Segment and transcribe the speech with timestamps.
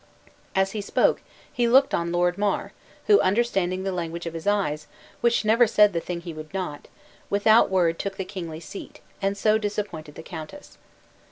[0.55, 1.21] As he spoke,
[1.53, 2.73] he looked on Lord Mar,
[3.05, 4.87] who, understanding the language of his eyes,
[5.21, 6.87] which never said the thing he would not,
[7.29, 10.79] without a word took the kingly seat, and so disappointed the countess.